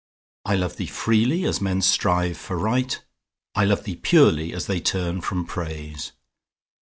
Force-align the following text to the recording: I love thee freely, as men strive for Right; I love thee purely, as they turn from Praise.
I 0.45 0.55
love 0.55 0.77
thee 0.77 0.87
freely, 0.87 1.45
as 1.45 1.61
men 1.61 1.83
strive 1.83 2.35
for 2.35 2.57
Right; 2.57 2.99
I 3.53 3.65
love 3.65 3.83
thee 3.83 3.97
purely, 3.97 4.51
as 4.51 4.65
they 4.65 4.79
turn 4.79 5.21
from 5.21 5.45
Praise. 5.45 6.13